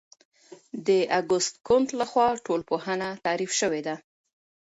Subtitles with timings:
[0.87, 3.95] د اګوست کُنت لخوا ټولنپوهنه تعریف شوې ده.